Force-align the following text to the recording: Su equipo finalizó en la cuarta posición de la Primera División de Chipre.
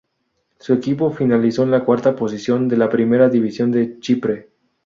Su 0.57 0.73
equipo 0.73 1.11
finalizó 1.11 1.61
en 1.61 1.69
la 1.69 1.85
cuarta 1.85 2.15
posición 2.15 2.67
de 2.67 2.75
la 2.75 2.89
Primera 2.89 3.29
División 3.29 3.69
de 3.71 3.99
Chipre. 3.99 4.49